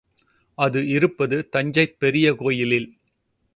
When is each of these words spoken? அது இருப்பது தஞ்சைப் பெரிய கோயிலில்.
அது 0.57 0.87
இருப்பது 0.87 1.49
தஞ்சைப் 1.49 1.99
பெரிய 1.99 2.33
கோயிலில். 2.35 2.89